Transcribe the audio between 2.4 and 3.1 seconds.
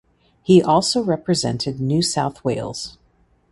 Wales.